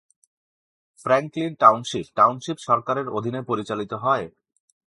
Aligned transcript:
Franklin 0.99 1.51
township 1.55 2.05
township 2.15 2.57
সরকারের 2.59 3.07
অধীনে 3.09 3.41
পরিচালিত 3.41 3.91
হয়। 4.03 4.25